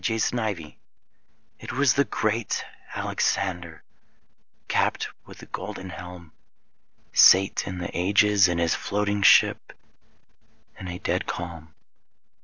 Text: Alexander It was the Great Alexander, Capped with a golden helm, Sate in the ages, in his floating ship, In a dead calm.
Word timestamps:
Alexander 0.09 0.73
It 1.59 1.71
was 1.73 1.93
the 1.93 2.05
Great 2.05 2.65
Alexander, 2.95 3.83
Capped 4.67 5.09
with 5.27 5.43
a 5.43 5.45
golden 5.45 5.91
helm, 5.91 6.31
Sate 7.13 7.67
in 7.67 7.77
the 7.77 7.95
ages, 7.95 8.47
in 8.47 8.57
his 8.57 8.73
floating 8.73 9.21
ship, 9.21 9.73
In 10.79 10.87
a 10.87 10.97
dead 10.97 11.27
calm. 11.27 11.75